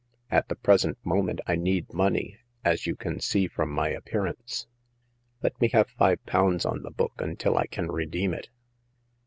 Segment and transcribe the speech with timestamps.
[0.31, 4.65] At * the present moment I need money, as you can see from my appearance.
[5.43, 8.49] Let me have five pounds on the book until I can redeem it."